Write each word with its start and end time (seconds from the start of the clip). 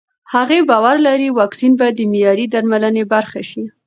هغې 0.33 0.59
باور 0.69 0.95
لري 1.07 1.29
واکسین 1.31 1.73
به 1.79 1.87
د 1.93 1.99
معیاري 2.11 2.45
درملنې 2.53 3.03
برخه 3.13 3.41
شي. 3.49 3.63